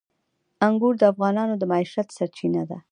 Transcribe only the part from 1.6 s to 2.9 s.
معیشت سرچینه ده.